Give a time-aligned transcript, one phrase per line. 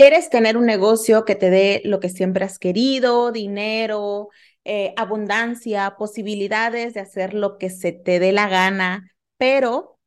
[0.00, 4.30] ¿Quieres tener un negocio que te dé lo que siempre has querido, dinero,
[4.64, 9.98] eh, abundancia, posibilidades de hacer lo que se te dé la gana, pero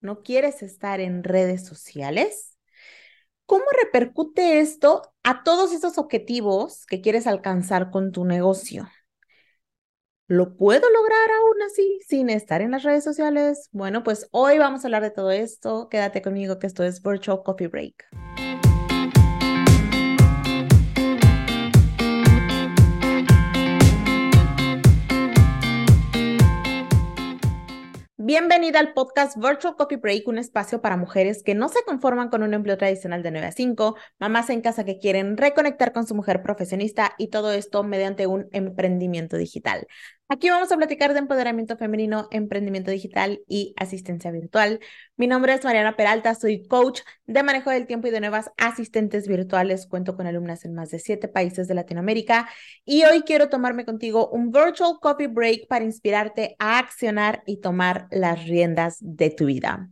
[0.00, 2.58] no quieres estar en redes sociales?
[3.46, 8.88] ¿Cómo repercute esto a todos esos objetivos que quieres alcanzar con tu negocio?
[10.26, 13.68] ¿Lo puedo lograr aún así sin estar en las redes sociales?
[13.70, 15.88] Bueno, pues hoy vamos a hablar de todo esto.
[15.88, 18.08] Quédate conmigo que esto es Virtual Coffee Break.
[28.28, 32.42] Bienvenida al podcast Virtual Coffee Break, un espacio para mujeres que no se conforman con
[32.42, 36.14] un empleo tradicional de 9 a 5, mamás en casa que quieren reconectar con su
[36.14, 39.86] mujer profesionista y todo esto mediante un emprendimiento digital.
[40.30, 44.78] Aquí vamos a platicar de empoderamiento femenino, emprendimiento digital y asistencia virtual.
[45.16, 49.26] Mi nombre es Mariana Peralta, soy coach de manejo del tiempo y de nuevas asistentes
[49.26, 49.86] virtuales.
[49.86, 52.46] Cuento con alumnas en más de siete países de Latinoamérica
[52.84, 58.06] y hoy quiero tomarme contigo un virtual coffee break para inspirarte a accionar y tomar
[58.10, 59.88] las riendas de tu vida.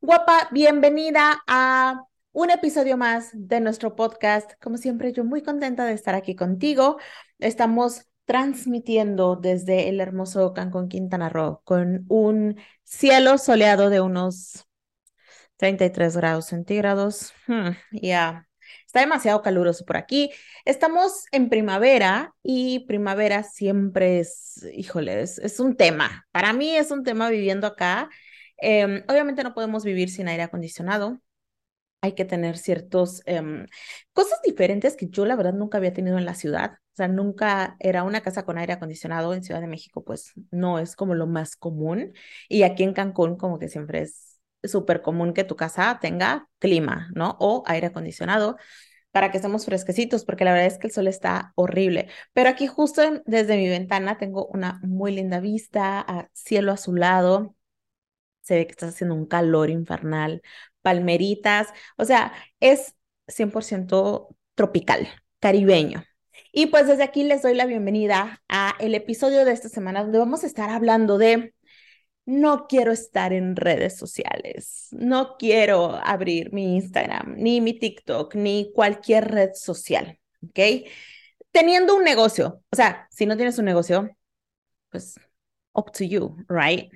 [0.00, 4.52] Guapa, bienvenida a un episodio más de nuestro podcast.
[4.62, 6.98] Como siempre, yo muy contenta de estar aquí contigo.
[7.40, 14.68] Estamos transmitiendo desde el hermoso Cancún, Quintana Roo, con un cielo soleado de unos
[15.56, 17.32] 33 grados centígrados.
[17.48, 18.46] Hmm, ya,
[18.86, 20.30] está demasiado caluroso por aquí.
[20.64, 26.24] Estamos en primavera y primavera siempre es, híjole, es, un tema.
[26.30, 28.08] Para mí es un tema viviendo acá.
[28.58, 31.20] Em, obviamente no podemos vivir sin aire acondicionado
[32.00, 33.66] hay que tener ciertos em,
[34.12, 36.72] cosas diferentes que yo la verdad nunca había tenido en la ciudad.
[36.92, 40.78] O sea, nunca era una casa con aire acondicionado en Ciudad de México, pues no
[40.78, 42.12] es como lo más común.
[42.48, 47.10] Y aquí en Cancún como que siempre es súper común que tu casa tenga clima,
[47.14, 47.36] ¿no?
[47.40, 48.56] O aire acondicionado
[49.12, 52.08] para que estemos fresquecitos, porque la verdad es que el sol está horrible.
[52.32, 57.56] Pero aquí justo desde mi ventana tengo una muy linda vista a cielo azulado.
[58.42, 60.42] Se ve que está haciendo un calor infernal,
[60.82, 62.94] palmeritas, o sea, es
[63.28, 65.08] 100% tropical,
[65.38, 66.04] caribeño.
[66.52, 70.18] Y pues desde aquí les doy la bienvenida a el episodio de esta semana donde
[70.18, 71.54] vamos a estar hablando de
[72.26, 78.72] no quiero estar en redes sociales, no quiero abrir mi Instagram, ni mi TikTok, ni
[78.74, 80.86] cualquier red social, ¿ok?
[81.50, 84.10] Teniendo un negocio, o sea, si no tienes un negocio,
[84.90, 85.18] pues
[85.72, 86.92] up to you, right?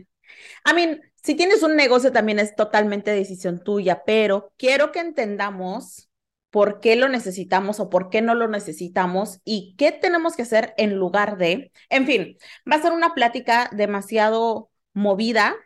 [0.67, 6.11] I mean, si tienes un negocio también es totalmente decisión tuya, pero quiero que entendamos
[6.51, 10.75] por qué lo necesitamos o por qué no lo necesitamos y qué tenemos que hacer
[10.77, 12.37] en lugar de, en fin,
[12.71, 15.57] va a ser una plática demasiado movida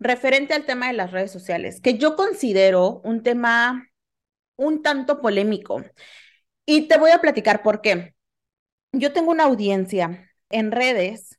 [0.00, 3.88] referente al tema de las redes sociales, que yo considero un tema
[4.56, 5.84] un tanto polémico.
[6.66, 8.14] Y te voy a platicar por qué.
[8.92, 11.38] Yo tengo una audiencia en redes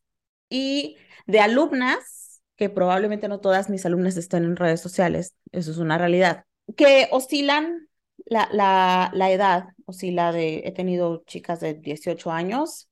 [0.50, 2.25] y de alumnas
[2.56, 6.46] que probablemente no todas mis alumnas estén en redes sociales, eso es una realidad,
[6.78, 7.88] que oscilan
[8.26, 12.90] la, la, la edad, oscila de, he tenido chicas de 18 años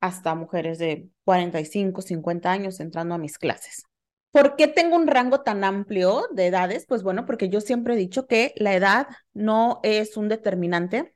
[0.00, 3.82] hasta mujeres de 45, 50 años entrando a mis clases.
[4.30, 6.84] ¿Por qué tengo un rango tan amplio de edades?
[6.86, 11.14] Pues bueno, porque yo siempre he dicho que la edad no es un determinante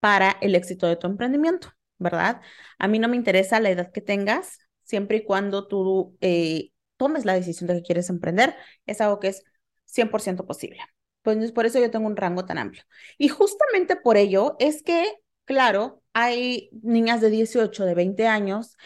[0.00, 2.40] para el éxito de tu emprendimiento, ¿verdad?
[2.78, 7.24] A mí no me interesa la edad que tengas, siempre y cuando tú eh, tomes
[7.24, 8.54] la decisión de que quieres emprender,
[8.86, 9.44] es algo que es
[9.86, 10.80] 100% posible.
[11.22, 12.84] Pues por eso yo tengo un rango tan amplio.
[13.16, 15.06] Y justamente por ello es que,
[15.46, 18.76] claro, hay niñas de 18, de 20 años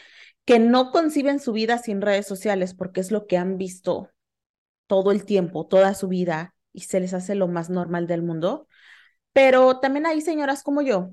[0.44, 4.10] que no conciben su vida sin redes sociales porque es lo que han visto
[4.86, 8.68] todo el tiempo, toda su vida, y se les hace lo más normal del mundo.
[9.32, 11.10] Pero también hay señoras como yo,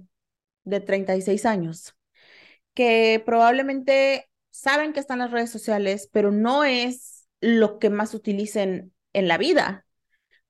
[0.64, 1.96] de 36 años,
[2.74, 4.29] que probablemente
[4.60, 9.38] saben que están las redes sociales, pero no es lo que más utilicen en la
[9.38, 9.86] vida.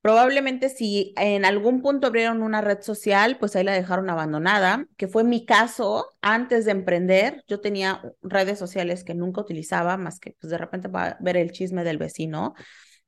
[0.02, 5.08] Probablemente si en algún punto abrieron una red social, pues ahí la dejaron abandonada, que
[5.10, 7.44] fue mi caso antes de emprender.
[7.48, 11.52] Yo tenía redes sociales que nunca utilizaba, más que pues de repente para ver el
[11.52, 12.56] chisme del vecino,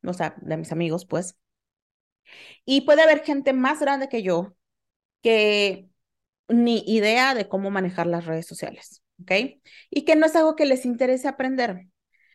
[0.03, 1.37] o sea, de mis amigos, pues.
[2.65, 4.55] Y puede haber gente más grande que yo
[5.21, 5.89] que
[6.47, 9.01] ni idea de cómo manejar las redes sociales.
[9.21, 9.61] ¿Ok?
[9.89, 11.87] Y que no es algo que les interese aprender.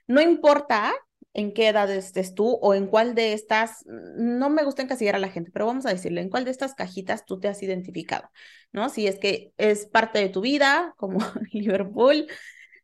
[0.06, 0.94] No importa
[1.34, 5.18] en qué edad estés tú o en cuál de estas, no me gusta encasillar a
[5.18, 8.30] la gente, pero vamos a decirle, en cuál de estas cajitas tú te has identificado,
[8.72, 8.88] ¿no?
[8.88, 11.18] Si es que es parte de tu vida, como
[11.52, 12.26] Liverpool,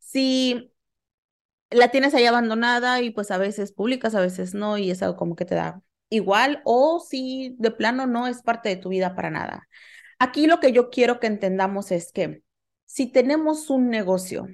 [0.00, 0.70] si
[1.70, 5.16] la tienes ahí abandonada y pues a veces publicas, a veces no, y es algo
[5.16, 9.14] como que te da igual, o si de plano no es parte de tu vida
[9.14, 9.68] para nada.
[10.18, 12.42] Aquí lo que yo quiero que entendamos es que
[12.92, 14.46] si tenemos un negocio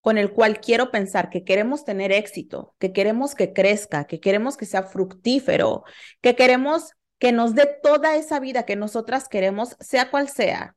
[0.00, 4.56] con el cual quiero pensar que queremos tener éxito, que queremos que crezca, que queremos
[4.56, 5.82] que sea fructífero,
[6.20, 10.76] que queremos que nos dé toda esa vida que nosotras queremos, sea cual sea.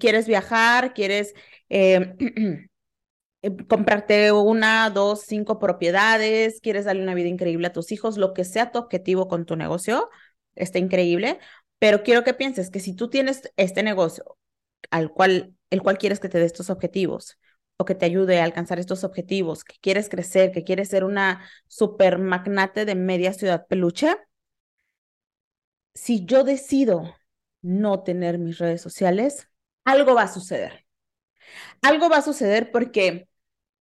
[0.00, 0.94] ¿Quieres viajar?
[0.94, 1.32] ¿Quieres
[1.68, 2.16] eh,
[3.42, 6.60] eh, comprarte una, dos, cinco propiedades?
[6.60, 8.18] ¿Quieres darle una vida increíble a tus hijos?
[8.18, 10.10] Lo que sea tu objetivo con tu negocio,
[10.56, 11.38] está increíble.
[11.78, 14.36] Pero quiero que pienses que si tú tienes este negocio
[14.90, 17.38] al cual, el cual quieres que te dé estos objetivos,
[17.76, 21.48] o que te ayude a alcanzar estos objetivos, que quieres crecer, que quieres ser una
[21.66, 24.16] super magnate de media ciudad peluche,
[25.94, 27.14] si yo decido
[27.62, 29.48] no tener mis redes sociales,
[29.84, 30.86] algo va a suceder.
[31.82, 33.28] Algo va a suceder porque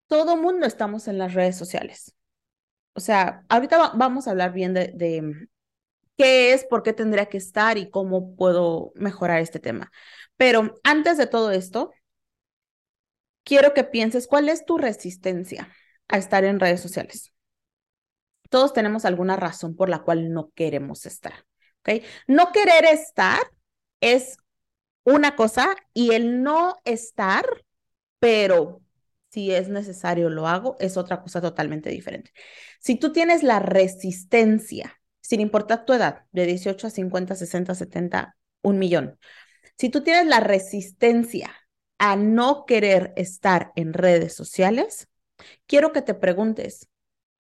[0.09, 2.15] todo mundo estamos en las redes sociales.
[2.95, 5.49] O sea, ahorita vamos a hablar bien de, de
[6.17, 9.93] qué es, por qué tendría que estar y cómo puedo mejorar este tema.
[10.39, 11.93] Pero antes de todo esto,
[13.45, 15.69] quiero que pienses cuál es tu resistencia
[16.09, 17.33] a estar en redes sociales.
[18.49, 21.45] Todos tenemos alguna razón por la cual no queremos estar.
[22.27, 23.41] No querer estar
[24.01, 24.37] es
[25.05, 27.47] una cosa y el no estar,
[28.19, 28.83] pero
[29.31, 32.31] si es necesario lo hago, es otra cosa totalmente diferente.
[32.81, 38.37] Si tú tienes la resistencia, sin importar tu edad, de 18 a 50, 60, 70,
[38.63, 39.19] un millón,
[39.79, 41.55] si tú tienes la resistencia
[41.99, 45.09] a no querer estar en redes sociales,
[45.67, 46.89] quiero que te preguntes,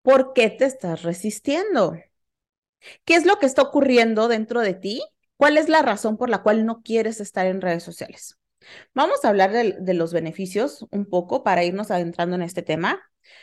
[0.03, 1.97] ¿por qué te estás resistiendo?
[3.05, 5.03] ¿Qué es lo que está ocurriendo dentro de ti?
[5.37, 8.39] ¿Cuál es la razón por la cual no quieres estar en redes sociales?
[8.95, 13.01] Vamos a hablar de, los beneficios un poco para irnos adentrando en este tema.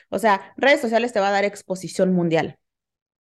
[0.10, 2.60] O sea, redes sociales te va a dar exposición mundial,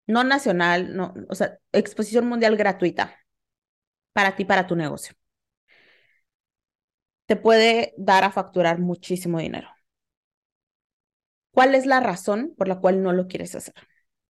[0.06, 3.18] no nacional, no, o sea, exposición mundial gratuita
[4.12, 5.14] para ti, para tu negocio.
[7.32, 9.70] Te puede dar a facturar muchísimo dinero.
[11.50, 13.72] ¿Cuál es la razón por la cual no lo quieres hacer?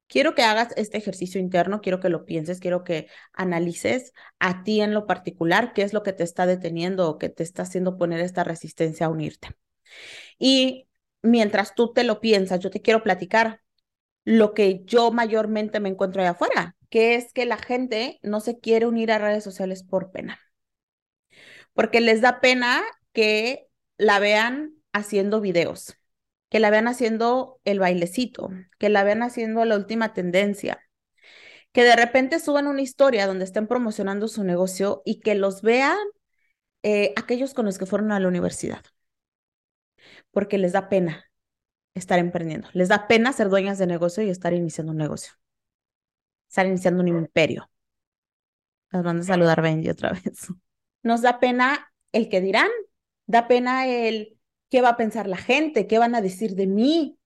[0.06, 4.80] quiero que hagas este ejercicio interno, quiero que lo pienses, quiero que analices a ti
[4.80, 7.98] en lo particular qué es lo que te está deteniendo o que te está haciendo
[7.98, 9.48] poner esta resistencia a unirte.
[10.38, 10.86] Y
[11.22, 13.62] mientras tú te lo piensas, yo te quiero platicar
[14.24, 18.60] lo que yo mayormente me encuentro allá afuera, que es que la gente no se
[18.60, 20.38] quiere unir a redes sociales por pena,
[21.74, 22.82] porque les da pena
[23.12, 25.96] que la vean haciendo videos
[26.52, 30.82] que la vean haciendo el bailecito, que la vean haciendo la última tendencia,
[31.72, 35.96] que de repente suban una historia donde estén promocionando su negocio y que los vean
[36.82, 38.82] eh, aquellos con los que fueron a la universidad,
[40.30, 41.24] porque les da pena
[41.94, 45.32] estar emprendiendo, les da pena ser dueñas de negocio y estar iniciando un negocio,
[46.50, 47.70] estar iniciando un imperio.
[48.90, 50.48] Las mando a saludar Benji otra vez.
[51.02, 52.68] Nos da pena el que dirán,
[53.26, 54.38] da pena el
[54.72, 55.86] ¿Qué va a pensar la gente?
[55.86, 57.18] ¿Qué van a decir de mí?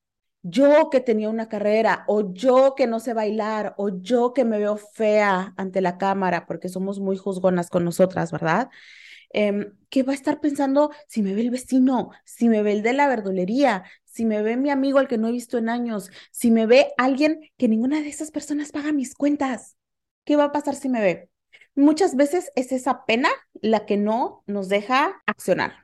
[0.42, 4.58] Yo que tenía una carrera, o yo que no sé bailar, o yo que me
[4.58, 8.68] veo fea ante la cámara, porque somos muy juzgonas con nosotras, ¿verdad?
[9.30, 12.82] Em, ¿Qué va a estar pensando si me ve el vecino, si me ve el
[12.82, 16.10] de la verdulería, si me ve mi amigo al que no he visto en años,
[16.32, 19.76] si me ve alguien que ninguna de esas personas paga mis cuentas?
[20.24, 21.30] ¿Qué va a pasar si me ve?
[21.76, 23.28] Muchas veces es esa pena
[23.60, 25.74] la que no nos deja accionar,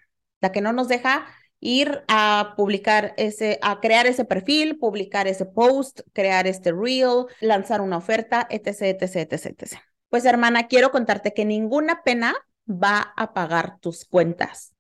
[0.41, 1.27] la que no nos deja
[1.61, 7.83] ir a publicar ese, a crear ese perfil, publicar ese post, crear este reel, lanzar
[7.83, 9.81] una oferta, etc, etc, etc, etc.
[10.09, 12.35] Pues hermana, quiero contarte que ninguna pena
[12.67, 14.72] va a pagar tus cuentas.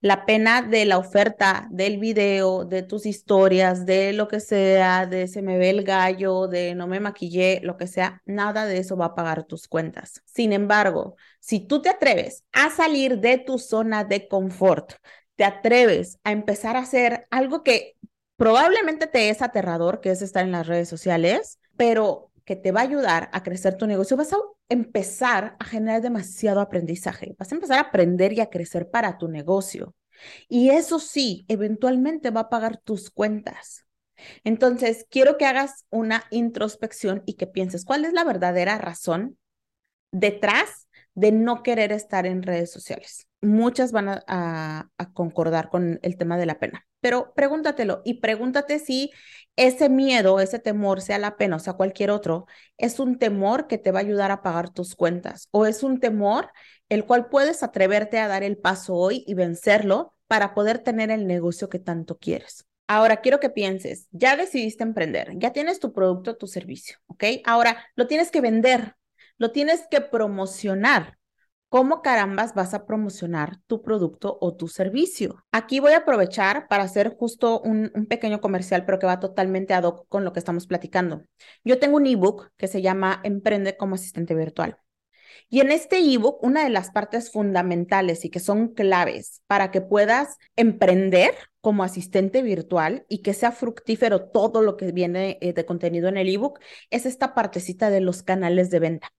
[0.00, 5.26] La pena de la oferta, del video, de tus historias, de lo que sea, de
[5.26, 8.96] se me ve el gallo, de no me maquillé, lo que sea, nada de eso
[8.96, 10.22] va a pagar tus cuentas.
[10.26, 14.92] Sin embargo, si tú te atreves a salir de tu zona de confort,
[15.34, 17.96] te atreves a empezar a hacer algo que
[18.36, 22.80] probablemente te es aterrador, que es estar en las redes sociales, pero que te va
[22.80, 24.36] a ayudar a crecer tu negocio, vas a
[24.68, 29.28] empezar a generar demasiado aprendizaje, vas a empezar a aprender y a crecer para tu
[29.28, 29.94] negocio.
[30.48, 33.84] Y eso sí, eventualmente va a pagar tus cuentas.
[34.44, 39.38] Entonces, quiero que hagas una introspección y que pienses cuál es la verdadera razón
[40.10, 46.36] detrás de no querer estar en redes sociales muchas van a, concordar con el tema
[46.36, 49.12] de la pena, pero pregúntatelo y pregúntate si
[49.54, 52.46] ese miedo, ese temor, sea la pena o sea cualquier otro,
[52.78, 56.00] es un temor que te va a ayudar a pagar tus cuentas o es un
[56.00, 56.50] temor
[56.88, 61.28] el cual puedes atreverte a dar el paso hoy y vencerlo para poder tener el
[61.28, 62.66] negocio que tanto quieres.
[62.88, 67.22] Ahora quiero que pienses, ya decidiste emprender, ya tienes tu producto, tu servicio, ¿ok?
[67.44, 68.96] Ahora lo tienes que vender,
[69.38, 71.15] lo tienes que promocionar
[71.68, 75.44] ¿Cómo carambas vas a promocionar tu producto o tu servicio?
[75.50, 79.82] Aquí voy a aprovechar para hacer justo un, pequeño comercial, pero que va totalmente ad
[79.82, 81.22] hoc con lo que estamos platicando.
[81.64, 84.78] Yo tengo un ebook que se llama Emprende como asistente virtual.
[85.48, 89.80] Y en este ebook, una de las partes fundamentales y que son claves para que
[89.80, 95.66] puedas emprender como asistente virtual y que sea fructífero todo lo que viene eh, de
[95.66, 99.15] contenido en el ebook es esta partecita de los canales de venta.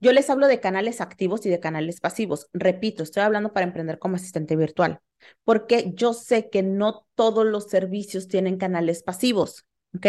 [0.00, 2.48] Yo les hablo de canales activos y de canales pasivos.
[2.52, 5.00] Repito, estoy hablando para emprender como asistente virtual,
[5.44, 9.64] porque yo sé que no todos los servicios tienen canales pasivos.
[9.94, 10.06] ¿ok?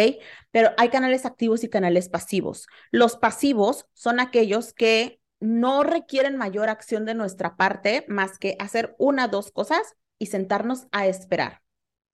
[0.51, 2.67] Pero hay canales activos y canales pasivos.
[2.91, 8.95] Los pasivos son aquellos que no requieren mayor acción de nuestra parte más que hacer
[8.97, 11.61] una, dos cosas y sentarnos a esperar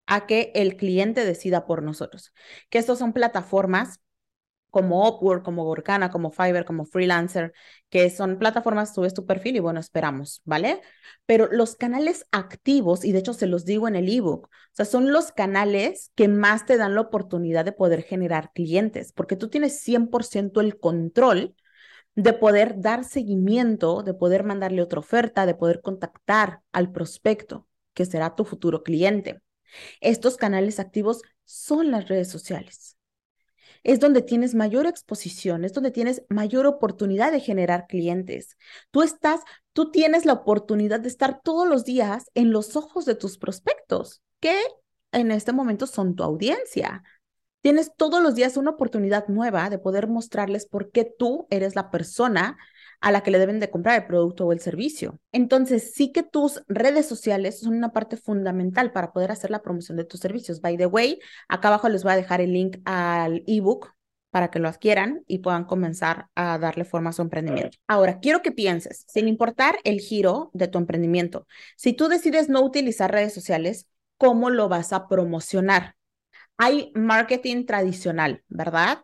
[0.06, 2.34] a que el cliente decida por nosotros.
[2.70, 4.00] Que estos son plataformas
[4.74, 7.54] como Upwork, como Workana, como Fiverr, como Freelancer,
[7.92, 10.82] que son plataformas, subes tu perfil y bueno, esperamos, ¿vale?
[11.28, 14.86] Pero los canales activos, y de hecho se los digo en el ebook, o sea,
[14.86, 19.48] son los canales que más te dan la oportunidad de poder generar clientes, porque tú
[19.48, 21.56] tienes 100% el control
[22.16, 28.06] de poder dar seguimiento, de poder mandarle otra oferta, de poder contactar al prospecto, que
[28.06, 29.42] será tu futuro cliente.
[30.02, 32.98] Estos canales activos son las redes sociales.
[33.84, 38.58] Es donde tienes mayor exposición, es donde tienes mayor oportunidad de generar clientes.
[38.92, 39.42] Tú estás,
[39.74, 44.22] tú tienes la oportunidad de estar todos los días en los ojos de tus prospectos,
[44.40, 44.58] que
[45.12, 47.04] en este momento son tu audiencia.
[47.62, 51.92] Tienes todos los días una oportunidad nueva de poder mostrarles por qué tú eres la
[51.92, 52.58] persona
[53.04, 55.20] a la que le deben de comprar el producto o el servicio.
[55.34, 59.98] Entonces, sí que tus redes sociales son una parte fundamental para poder hacer la promoción
[59.98, 60.62] de tus servicios.
[60.62, 61.20] By the way,
[61.50, 63.94] acá abajo les voy a dejar el link al ebook
[64.32, 67.78] para que lo adquieran y puedan comenzar a darle forma a su emprendimiento.
[67.88, 71.46] Ahora, quiero que pienses, sin importar el giro de tu emprendimiento,
[71.76, 75.96] si tú decides no utilizar redes sociales, ¿cómo lo vas a promocionar?
[76.58, 79.00] Hay marketing tradicional, ¿verdad?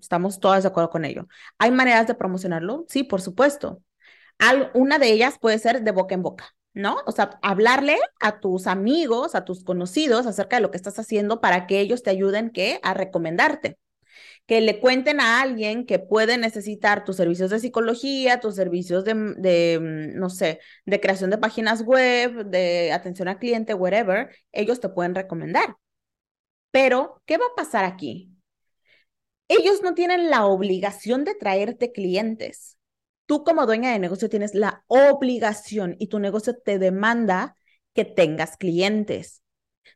[0.00, 1.26] Estamos todas de acuerdo con ello.
[1.58, 2.84] ¿Hay maneras de promocionarlo?
[2.88, 3.82] Sí, por supuesto.
[4.74, 6.98] una de ellas puede ser de boca en boca, ¿no?
[7.06, 11.40] O sea, hablarle a tus amigos, a tus conocidos acerca de lo que estás haciendo
[11.40, 12.80] para que ellos te ayuden ¿qué?
[12.82, 13.78] a recomendarte.
[14.46, 19.14] Que le cuenten a alguien que puede necesitar tus servicios de psicología, tus servicios de,
[19.38, 24.80] de, mm, no sé, de creación de páginas web, de atención al cliente, whatever, ellos
[24.80, 25.76] te pueden recomendar.
[26.70, 28.33] Pero, ¿qué va a pasar aquí?
[29.48, 32.78] Ellos no tienen la obligación de traerte clientes.
[33.26, 37.56] Tú como dueña de negocio tienes la obligación y tu negocio te demanda
[37.94, 39.42] que tengas clientes.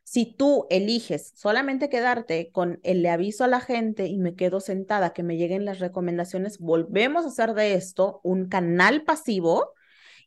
[0.03, 4.59] Si tú eliges solamente quedarte con el le aviso a la gente y me quedo
[4.59, 9.73] sentada que me lleguen las recomendaciones, volvemos a hacer de esto un canal pasivo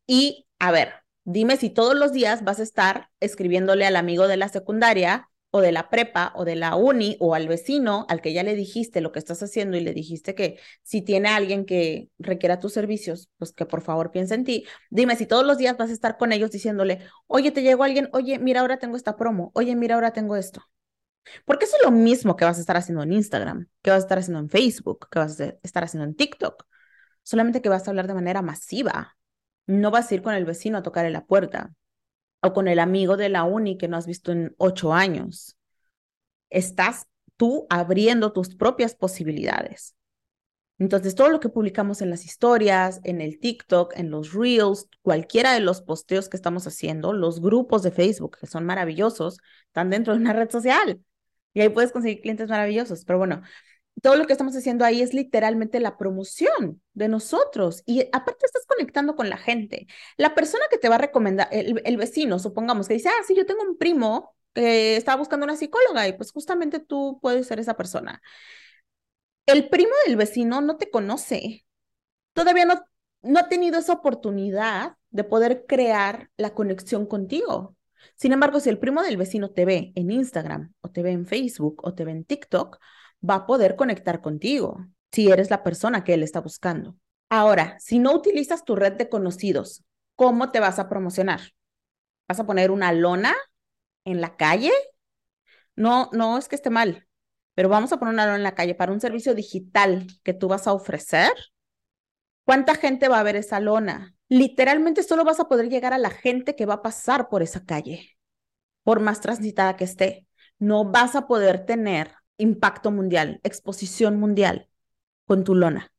[0.06, 0.92] y a ver,
[1.24, 5.60] dime si todos los días vas a estar escribiéndole al amigo de la secundaria o
[5.60, 9.02] de la prepa o de la uni o al vecino al que ya le dijiste
[9.02, 13.28] lo que estás haciendo y le dijiste que si tiene alguien que requiera tus servicios,
[13.36, 14.64] pues que por favor piense en ti.
[14.90, 18.08] Dime si todos los días vas a estar con ellos diciéndole, oye, te llegó alguien,
[18.12, 20.62] oye, mira, ahora tengo esta promo, oye, mira, ahora tengo esto.
[21.44, 24.06] Porque eso es lo mismo que vas a estar haciendo en Instagram, que vas a
[24.06, 26.64] estar haciendo en Facebook, que vas a estar haciendo en TikTok.
[27.22, 29.16] Solamente que vas a hablar de manera masiva.
[29.66, 31.72] No vas a ir con el vecino a tocarle la puerta
[32.42, 35.56] o con el amigo de la uni que no has visto en ocho años.
[36.50, 37.06] Estás
[37.36, 39.94] tú abriendo tus propias posibilidades.
[40.78, 45.52] Entonces, todo lo que publicamos en las historias, en el TikTok, en los Reels, cualquiera
[45.52, 50.12] de los posteos que estamos haciendo, los grupos de Facebook, que son maravillosos, están dentro
[50.12, 51.00] de una red social.
[51.54, 53.04] Y ahí puedes conseguir clientes maravillosos.
[53.04, 53.42] Pero bueno,
[54.00, 57.82] todo lo que estamos haciendo ahí es literalmente la promoción de nosotros.
[57.86, 59.86] Y aparte estás conectando con la gente.
[60.16, 63.46] La persona que te va a recomendar, el, vecino, supongamos, que dice, ah, sí, yo
[63.46, 67.76] tengo un primo que está buscando una psicóloga y pues justamente tú puedes ser esa
[67.76, 68.22] persona.
[69.46, 71.64] El primo del vecino no te conoce.
[72.32, 72.84] Todavía no,
[73.22, 77.76] no ha tenido esa oportunidad de poder crear la conexión contigo.
[78.16, 81.26] Sin embargo, si el primo del vecino te ve en Instagram o te ve en
[81.26, 82.78] Facebook o te ve en TikTok,
[83.28, 86.96] va a poder conectar contigo si eres la persona que él está buscando.
[87.28, 89.84] Ahora, si no utilizas tu red de conocidos,
[90.16, 91.40] ¿cómo te vas a promocionar?
[92.28, 93.34] ¿Vas a poner una lona
[94.04, 94.72] en la calle?
[95.76, 97.06] No, no es que esté mal,
[97.54, 100.48] pero vamos a poner una lona en la calle para un servicio digital que tú
[100.48, 101.32] vas a ofrecer.
[102.44, 104.14] ¿Cuánta gente va a ver esa lona?
[104.28, 107.64] Literalmente solo vas a poder llegar a la gente que va a pasar por esa
[107.64, 108.16] calle,
[108.82, 110.26] por más transitada que esté.
[110.58, 114.68] No vas a poder tener impacto mundial, exposición mundial
[115.26, 115.92] con tu lona.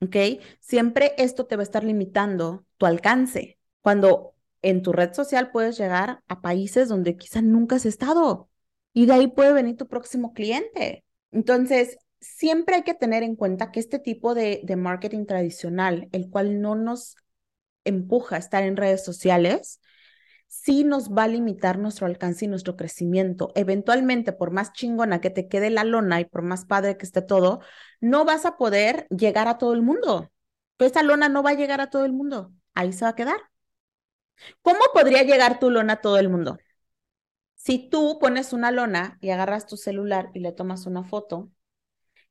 [0.00, 0.16] ¿ok?
[0.60, 3.58] Siempre esto te va a estar limitando tu alcance.
[3.80, 8.48] Cuando en tu red social puedes llegar a países donde quizá nunca has estado
[8.92, 11.04] y de ahí puede venir tu próximo cliente.
[11.30, 16.30] Entonces, siempre hay que tener en cuenta que este tipo de, de marketing tradicional, el
[16.30, 17.16] cual no nos
[17.84, 19.80] empuja a estar en redes sociales,
[20.46, 23.52] sí nos va a limitar nuestro alcance y nuestro crecimiento.
[23.54, 27.22] Eventualmente, por más chingona que te quede la lona y por más padre que esté
[27.22, 27.60] todo,
[28.00, 30.30] no vas a poder llegar a todo el mundo.
[30.78, 32.52] Esa lona no va a llegar a todo el mundo.
[32.74, 33.38] Ahí se va a quedar.
[34.62, 36.58] ¿Cómo podría llegar tu lona a todo el mundo?
[37.54, 41.50] Si tú pones una lona y agarras tu celular y le tomas una foto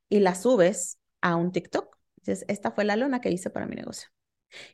[0.08, 3.74] y la subes a un TikTok, dices, esta fue la lona que hice para mi
[3.76, 4.08] negocio.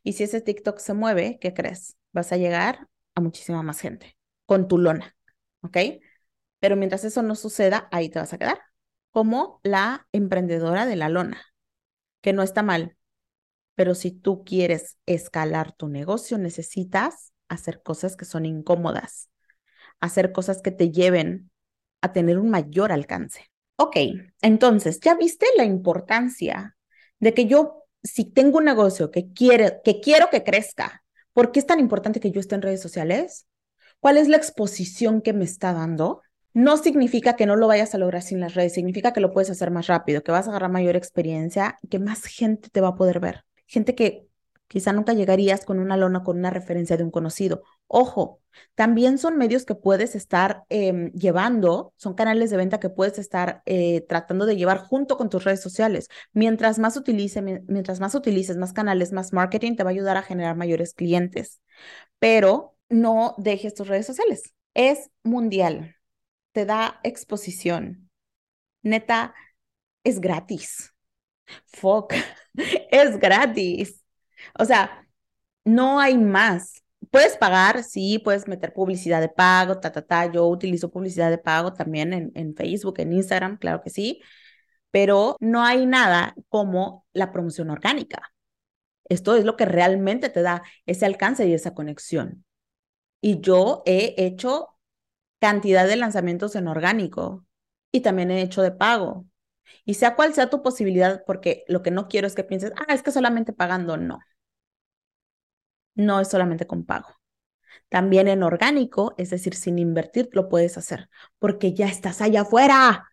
[0.03, 1.97] Y si ese TikTok se mueve, ¿qué crees?
[2.13, 4.17] Vas a llegar a muchísima más gente
[4.47, 5.17] con tu lona,
[5.63, 5.77] ¿ok?
[6.61, 8.61] Pero mientras eso no suceda, ahí te vas a quedar
[9.11, 11.43] como la emprendedora de la lona,
[12.23, 12.97] que no está mal,
[13.75, 19.31] pero si tú quieres escalar tu negocio, necesitas hacer cosas que son incómodas,
[20.01, 21.51] hacer cosas que te lleven
[22.01, 23.51] a tener un mayor alcance.
[23.77, 23.97] Ok,
[24.41, 26.77] entonces, ¿ya viste la importancia
[27.19, 31.02] de que yo, si tengo un negocio que, quiere, que quiero que crezca,
[31.33, 33.47] ¿por qué es tan importante que yo esté en redes sociales?
[34.01, 36.23] ¿Cuál es la exposición que me está dando?
[36.55, 39.51] No significa que no lo vayas a lograr sin las redes, significa que lo puedes
[39.51, 42.95] hacer más rápido, que vas a agarrar mayor experiencia, que más gente te va a
[42.95, 44.29] poder ver gente que
[44.69, 47.63] quizá nunca llegarías con una lona, con una referencia de un conocido.
[47.95, 48.41] Ojo,
[48.75, 53.63] también son medios que puedes estar em, llevando, son canales de venta que puedes estar
[53.67, 56.09] eh, tratando de llevar junto con tus redes sociales.
[56.33, 60.23] Mientras más, utilice, mientras más utilices más canales, más marketing, te va a ayudar a
[60.23, 61.61] generar mayores clientes.
[62.19, 64.55] Pero no dejes tus redes sociales.
[64.75, 65.97] Es mundial,
[66.53, 68.11] te da exposición.
[68.83, 69.35] Neta,
[70.03, 70.95] es gratis.
[71.67, 72.15] Fuck.
[72.91, 74.03] es gratis.
[74.59, 75.07] O sea,
[75.65, 76.82] no hay más.
[77.11, 80.31] Puedes pagar, sí, puedes meter publicidad de pago, ta, ta, ta.
[80.31, 84.23] Yo utilizo publicidad de pago también en, Facebook, en Instagram, claro que sí,
[84.91, 88.33] pero no hay nada como la promoción orgánica.
[89.09, 92.45] Esto es lo que realmente te da ese alcance y esa conexión.
[93.21, 94.79] Y yo he hecho
[95.41, 97.47] cantidad de lanzamientos en orgánico
[97.91, 99.27] y también he hecho de pago.
[99.85, 102.95] Y sea cual sea tu posibilidad, porque lo que no quiero es que pienses, ah,
[102.95, 104.21] es que solamente pagando, no.
[105.95, 107.09] No es solamente con pago.
[107.89, 113.13] También en orgánico, es decir, sin invertir, lo puedes hacer, porque ya estás allá afuera.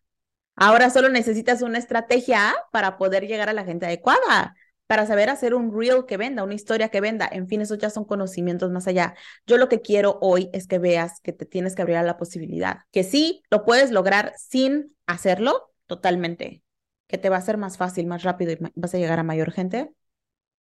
[0.56, 4.56] Ahora solo necesitas una estrategia para poder llegar a la gente adecuada,
[4.88, 7.30] para saber hacer un reel que venda, una historia que venda.
[7.32, 9.15] En fin, esos ya son conocimientos más allá.
[9.46, 12.18] Yo lo que quiero hoy es que veas que te tienes que abrir a la
[12.18, 16.63] posibilidad, que sí, lo puedes lograr sin hacerlo, totalmente,
[17.08, 19.52] que te va a ser más fácil, más rápido y vas a llegar a mayor
[19.52, 19.92] gente,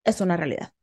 [0.03, 0.73] es una realidad.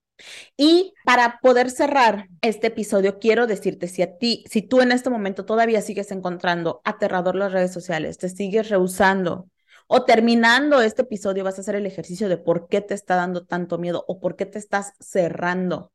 [0.56, 5.10] Y para poder cerrar este episodio, quiero decirte, si a ti, si tú en este
[5.10, 9.48] momento todavía sigues encontrando aterrador las redes sociales, te sigues rehusando
[9.86, 13.44] o terminando este episodio vas a hacer el ejercicio de por qué te está dando
[13.44, 15.92] tanto miedo o por qué te estás cerrando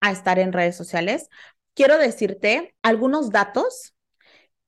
[0.00, 1.28] a estar en redes sociales,
[1.74, 3.95] quiero decirte algunos datos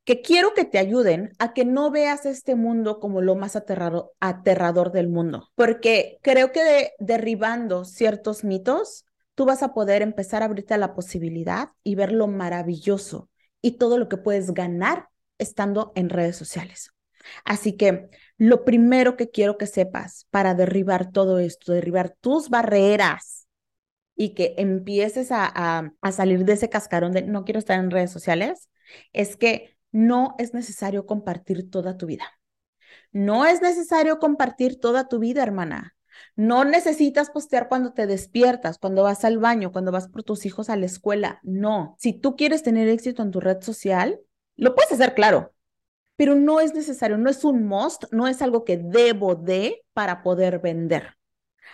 [0.08, 4.14] que quiero que te ayuden a que no veas este mundo como lo más aterrador,
[4.20, 10.46] aterrador del mundo, porque creo que derribando ciertos mitos, tú vas a poder empezar a
[10.46, 13.28] abrirte a la posibilidad y ver lo maravilloso
[13.60, 16.90] y todo lo que puedes ganar estando en redes sociales.
[17.44, 23.46] Así que lo primero que quiero que sepas para derribar todo esto, derribar tus barreras
[24.16, 28.10] y que empieces a, a salir de ese cascarón de no quiero estar en redes
[28.10, 28.70] sociales,
[29.12, 32.24] es que no es necesario compartir toda tu vida.
[33.11, 35.96] No es necesario compartir toda tu vida, hermana.
[36.37, 40.70] No necesitas postear cuando te despiertas, cuando vas al baño, cuando vas por tus hijos
[40.70, 41.40] a la escuela.
[41.42, 41.96] No.
[41.98, 44.20] Si tú quieres tener éxito en tu red social,
[44.54, 45.52] lo puedes hacer, claro,
[46.14, 50.22] pero no es necesario, no es un must, no es algo que debo de para
[50.22, 51.16] poder vender.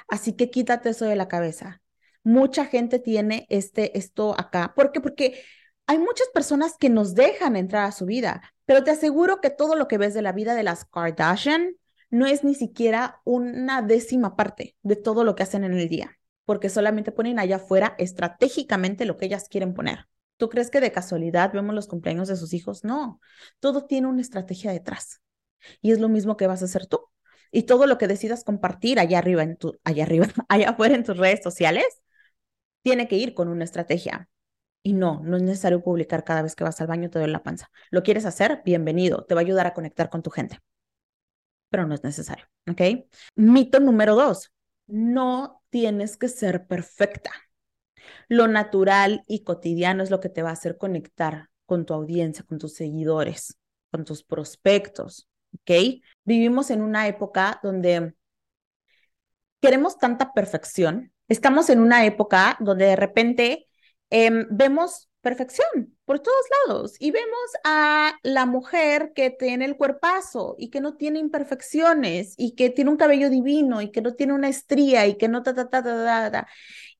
[0.08, 1.82] Así que quítate eso de la cabeza.
[2.22, 4.72] Mucha gente tiene este, esto acá.
[4.74, 5.02] ¿Por qué?
[5.02, 5.42] Porque
[5.86, 9.76] hay muchas personas que nos dejan entrar a su vida, pero te aseguro que todo
[9.76, 11.76] lo que ves de la vida de las Kardashian
[12.10, 16.18] no es ni siquiera una décima parte de todo lo que hacen en el día,
[16.44, 20.06] porque solamente ponen allá afuera estratégicamente lo que ellas quieren poner.
[20.36, 22.84] ¿Tú crees que de casualidad vemos los cumpleaños de sus hijos?
[22.84, 23.20] No,
[23.60, 25.20] todo tiene una estrategia detrás.
[25.80, 27.00] Y es lo mismo que vas a hacer tú.
[27.50, 31.04] Y todo lo que decidas compartir allá arriba, en tu, allá arriba, allá afuera en
[31.04, 31.86] tus redes sociales,
[32.82, 34.28] tiene que ir con una estrategia.
[34.86, 37.42] Y no, no es necesario publicar cada vez que vas al baño te duele la
[37.42, 37.70] panza.
[37.90, 38.60] ¿Lo quieres hacer?
[38.66, 40.60] Bienvenido, te va a ayudar a conectar con tu gente.
[41.70, 43.06] Pero no es necesario, ¿ok?
[43.34, 44.52] Mito número dos.
[44.86, 47.30] no tienes que ser perfecta.
[48.28, 52.44] Lo natural y cotidiano es lo que te va a hacer conectar con tu audiencia,
[52.46, 53.56] con tus seguidores,
[53.90, 56.02] con tus prospectos, ¿ok?
[56.24, 58.14] Vivimos en una época donde
[59.62, 61.10] queremos tanta perfección.
[61.26, 63.66] Estamos en una época donde de repente
[64.14, 70.54] em, vemos perfección por todos lados y vemos a la mujer que tiene el cuerpazo
[70.58, 74.34] y que no tiene imperfecciones y que tiene un cabello divino y que no tiene
[74.34, 76.48] una estría y que no ta ta ta ta ta, ta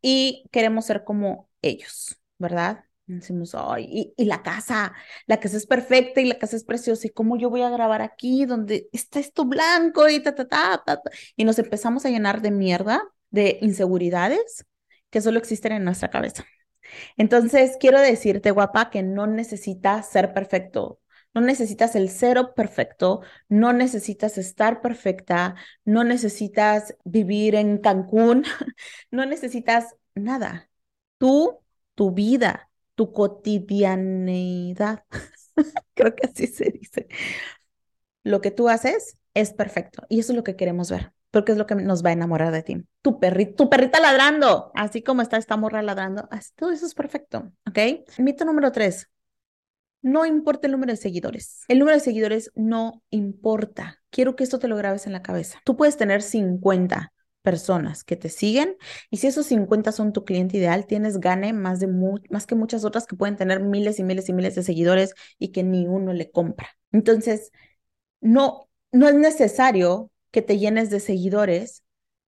[0.03, 2.85] y queremos ser como ellos, ¿verdad?
[3.07, 4.94] Decimos, ay, y, la casa,
[5.27, 8.00] la casa es perfecta y la casa es preciosa, ¿y cómo yo voy a grabar
[8.03, 11.11] aquí donde está esto blanco y ta, ta, ta, ta, ta?
[11.37, 14.64] Y nos empezamos a llenar de mierda, de inseguridades
[15.11, 16.44] que solo existen en nuestra cabeza.
[17.16, 21.00] Entonces, quiero decirte, guapa, que no necesitas ser perfecto,
[21.34, 28.44] no necesitas el cero perfecto, no necesitas estar perfecta, no necesitas vivir en Cancún,
[29.10, 30.70] no necesitas nada.
[31.18, 31.60] Tú,
[31.94, 35.04] tu vida, tu cotidianidad,
[35.94, 37.08] creo que así se dice.
[38.22, 41.58] Lo que tú haces es perfecto y eso es lo que queremos ver, porque es
[41.58, 42.84] lo que nos va a enamorar de ti.
[43.02, 47.52] Tu, perrito, tu perrita ladrando, así como está esta morra ladrando, todo eso es perfecto,
[47.68, 47.78] ¿ok?
[48.18, 49.10] Mito número tres,
[50.00, 51.64] no importa el número de seguidores.
[51.66, 54.02] El número de seguidores no importa.
[54.10, 55.60] Quiero que esto te lo grabes en la cabeza.
[55.64, 58.76] Tú puedes tener 50 personas que te siguen
[59.10, 61.88] y si esos 50 son tu cliente ideal, tienes gane más, de
[62.30, 65.48] más que muchas otras que pueden tener miles y miles y miles de seguidores y
[65.48, 66.68] que ni uno le compra.
[66.92, 67.50] Entonces,
[68.20, 71.84] no, no es necesario que te llenes de seguidores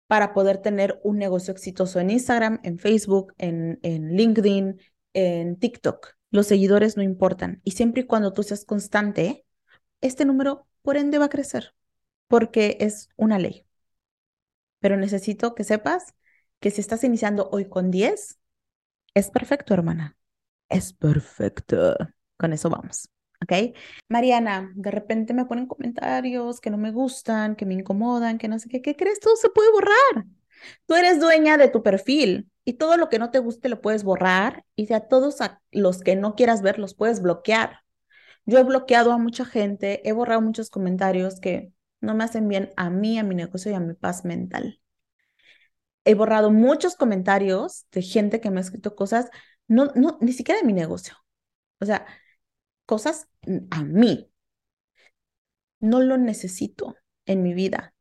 [0.05, 4.79] para poder tener un negocio exitoso en Instagram, en Facebook, en, en LinkedIn,
[5.13, 6.09] en TikTok.
[6.29, 7.61] Los seguidores no importan.
[7.63, 9.43] Y siempre y cuando tú seas constante,
[10.01, 11.73] este número por ende va a crecer,
[12.27, 13.65] porque es una ley.
[14.79, 16.13] Pero necesito que sepas
[16.59, 18.37] que si estás iniciando hoy con 10,
[19.15, 20.15] es perfecto, hermana.
[20.69, 21.97] Es perfecto.
[22.37, 23.09] Con eso vamos.
[23.43, 23.75] ¿Ok?
[24.09, 28.59] Mariana, de repente me ponen comentarios que no me gustan, que me incomodan, que no
[28.59, 28.81] sé qué.
[28.81, 29.19] ¿Qué crees?
[29.19, 30.25] Todo se puede borrar.
[30.85, 34.03] Tú eres dueña de tu perfil y todo lo que no te guste lo puedes
[34.03, 35.37] borrar y a todos
[35.71, 37.81] los que no quieras ver los puedes bloquear.
[38.45, 41.71] Yo he bloqueado a mucha gente, he borrado muchos comentarios que
[42.01, 44.79] no me hacen bien a mí, a mi negocio y a mi paz mental.
[46.03, 49.29] He borrado muchos comentarios de gente que me ha escrito cosas,
[49.67, 51.15] no, no, ni siquiera de mi negocio.
[51.79, 52.05] O sea,
[52.85, 53.27] cosas
[53.71, 54.29] a mí.
[55.79, 56.95] No lo necesito
[57.25, 57.93] en mi vida.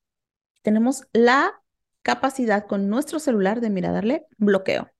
[0.62, 1.62] Tenemos la
[2.02, 4.90] capacidad con nuestro celular de, mira, darle bloqueo.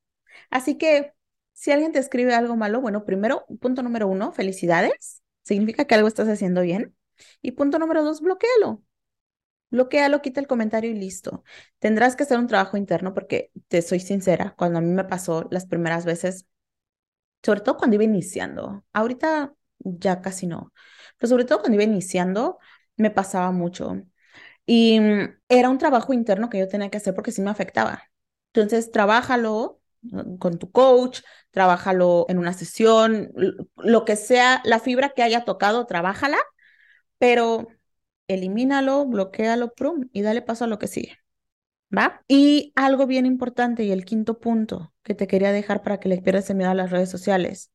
[0.50, 1.12] Así que
[1.52, 5.22] si alguien te escribe algo malo, bueno, primero, punto número uno, felicidades.
[5.42, 6.96] Significa que algo estás haciendo bien.
[7.42, 8.82] Y punto número dos, bloquealo.
[9.70, 11.44] Bloquealo, quita el comentario y listo.
[11.78, 15.46] Tendrás que hacer un trabajo interno porque te soy sincera, cuando a mí me pasó
[15.50, 16.46] las primeras veces,
[17.42, 20.72] sobre todo cuando iba iniciando, ahorita ya casi no,
[21.18, 22.58] pero sobre todo cuando iba iniciando,
[22.96, 24.02] me pasaba mucho.
[24.66, 28.04] Y mm, era un trabajo interno que yo tenía que hacer porque sí me afectaba.
[28.52, 29.80] Entonces, trabájalo
[30.38, 31.20] con tu coach,
[31.50, 33.32] trabájalo en una sesión,
[33.76, 36.38] lo que sea, la fibra que haya tocado, trabájala,
[37.18, 37.68] pero
[38.28, 41.18] elimínalo, bloquealo, prum, y dale paso a lo que sigue.
[41.96, 42.22] ¿Va?
[42.28, 46.20] Y algo bien importante y el quinto punto que te quería dejar para que le
[46.22, 47.70] pierdas el miedo a las redes sociales.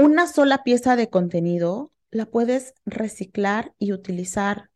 [0.00, 4.70] Una sola pieza de contenido la puedes reciclar y utilizar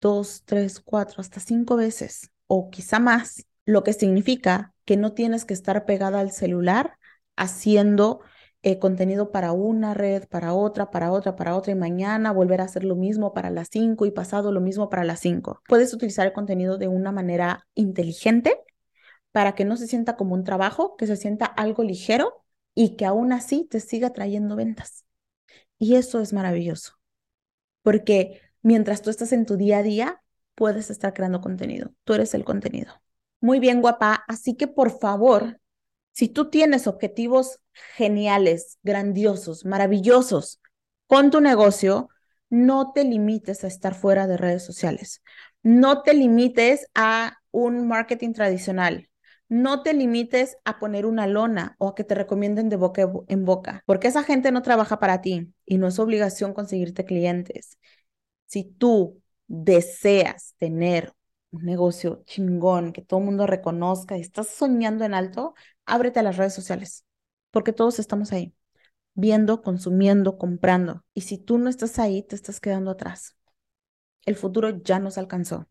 [0.00, 5.46] dos, tres, cuatro, hasta cinco veces o quizá más, lo que significa que no tienes
[5.46, 6.96] que estar pegada al celular
[7.34, 8.20] haciendo
[8.62, 12.66] eh, contenido para una red, para otra, para otra, para otra y mañana volver a
[12.66, 15.60] hacer lo mismo para las cinco y pasado lo mismo para las cinco.
[15.66, 18.60] Puedes utilizar el contenido de una manera inteligente
[19.32, 22.45] para que no se sienta como un trabajo, que se sienta algo ligero
[22.76, 25.04] y que aún así te siga trayendo ventas.
[25.78, 26.92] Y eso es maravilloso,
[27.82, 30.22] porque mientras tú estás en tu día a día,
[30.54, 31.92] puedes estar creando contenido.
[32.04, 33.02] Tú eres el contenido.
[33.40, 34.24] Muy bien, guapa.
[34.28, 35.60] Así que por favor,
[36.12, 37.60] si tú tienes objetivos
[37.96, 40.60] geniales, grandiosos, maravillosos
[41.06, 42.08] con tu negocio,
[42.50, 45.22] no te limites a estar fuera de redes sociales.
[45.62, 49.08] No te limites a un marketing tradicional.
[49.48, 53.44] No te limites a poner una lona o a que te recomienden de boca en
[53.44, 57.78] boca, porque esa gente no trabaja para ti y no es obligación conseguirte clientes.
[58.46, 61.14] Si tú deseas tener
[61.50, 65.54] un negocio chingón, que todo el mundo reconozca y estás soñando en alto,
[65.84, 67.04] ábrete a las redes sociales,
[67.50, 68.54] porque todos estamos ahí,
[69.14, 71.04] viendo, consumiendo, comprando.
[71.14, 73.36] Y si tú no estás ahí, te estás quedando atrás.
[74.26, 75.68] El futuro ya nos alcanzó.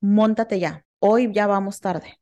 [0.00, 0.86] Móntate ya.
[1.00, 2.18] hoy ya vamos tarde.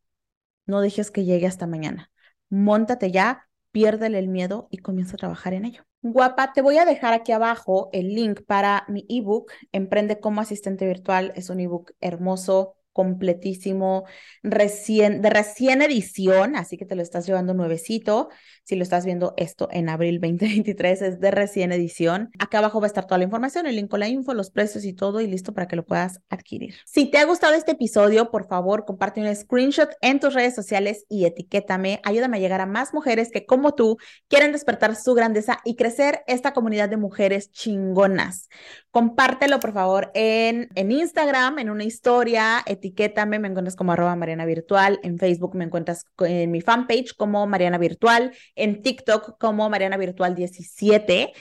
[0.70, 2.12] No dejes que llegue hasta mañana.
[2.48, 5.82] Móntate ya, piérdele el miedo y comienza a trabajar en ello.
[6.00, 10.86] Guapa, te voy a dejar aquí abajo el link para mi ebook, Emprende como asistente
[10.86, 11.32] virtual.
[11.34, 14.04] Es un ebook hermoso, completísimo,
[14.42, 18.28] recién, de recién edición, así que te lo estás llevando nuevecito.
[18.62, 22.30] Si lo estás viendo esto en abril 2023, es de recién edición.
[22.38, 24.84] Acá abajo va a estar toda la información, el link con la info, los precios
[24.84, 26.74] y todo, y listo para que lo puedas adquirir.
[26.84, 31.06] Si te ha gustado este episodio, por favor, comparte un screenshot en tus redes sociales
[31.08, 32.02] y etiquétame.
[32.04, 33.96] Ayúdame a llegar a más mujeres que, como tú,
[34.28, 38.50] quieren despertar su grandeza y crecer esta comunidad de mujeres chingonas.
[38.90, 42.89] Compártelo, por favor, en, en Instagram, en una historia, etiquétame,
[43.26, 47.78] me encuentras como arroba Mariana Virtual, en Facebook me encuentras en mi fanpage como Mariana
[47.78, 51.32] Virtual, en TikTok como Mariana Virtual 17.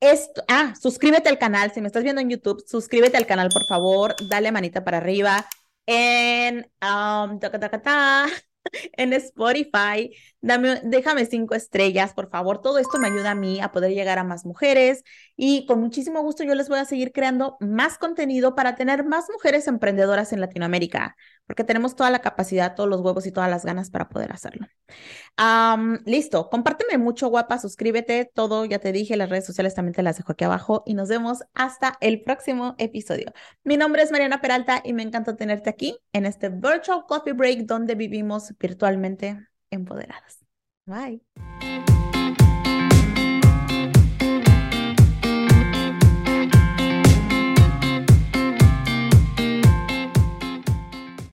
[0.00, 3.64] Esto, ah, suscríbete al canal, si me estás viendo en YouTube, suscríbete al canal, por
[3.66, 5.46] favor, dale manita para arriba.
[5.86, 8.26] En um, ta, ta, ta,
[8.96, 10.14] en Spotify.
[10.40, 12.60] Dame, déjame cinco estrellas, por favor.
[12.60, 15.04] Todo esto me ayuda a mí a poder llegar a más mujeres
[15.36, 19.26] y con muchísimo gusto yo les voy a seguir creando más contenido para tener más
[19.32, 23.64] mujeres emprendedoras en Latinoamérica, porque tenemos toda la capacidad, todos los huevos y todas las
[23.64, 24.66] ganas para poder hacerlo.
[26.04, 30.16] listo, compárteme mucho, guapa, suscríbete, todo, ya te dije, las redes sociales también te las
[30.16, 33.32] dejo aquí abajo y nos vemos hasta el próximo episodio.
[33.64, 37.60] Mi nombre es Mariana Peralta y me encanta tenerte aquí en este Virtual Coffee Break
[37.60, 40.38] donde vivimos virtualmente empoderadas.
[40.86, 41.91] Bye.